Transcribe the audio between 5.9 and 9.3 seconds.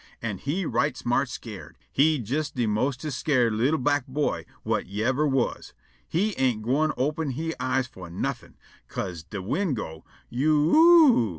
He ain't gwine open he eyes fo' nuffin', 'ca'se